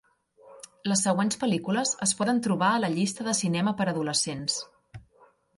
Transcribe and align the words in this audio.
Les 0.91 1.03
següents 1.07 1.37
pel·lícules 1.43 1.91
es 2.07 2.15
poden 2.21 2.41
trobar 2.49 2.71
a 2.73 2.81
la 2.87 2.91
llista 2.97 3.29
de 3.31 3.37
cinema 3.43 3.77
per 3.83 3.89
a 3.89 3.93
adolescents. 3.97 4.61